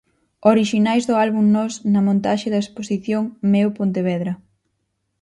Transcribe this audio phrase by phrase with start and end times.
[0.51, 4.35] Orixinais do Álbum Nós na montaxe da exposición 'Meu Pontevedra'.